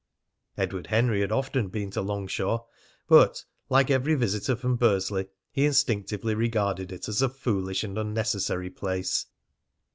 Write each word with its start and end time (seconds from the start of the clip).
Edward 0.57 0.87
Henry 0.87 1.21
had 1.21 1.31
often 1.31 1.67
been 1.67 1.91
to 1.91 2.01
Longshaw, 2.01 2.65
but, 3.07 3.45
like 3.69 3.91
every 3.91 4.15
visitor 4.15 4.55
from 4.55 4.75
Bursley, 4.75 5.27
he 5.51 5.63
instinctively 5.63 6.33
regarded 6.33 6.91
it 6.91 7.07
as 7.07 7.21
a 7.21 7.29
foolish 7.29 7.83
and 7.83 7.95
unnecessary 7.99 8.71
place. 8.71 9.27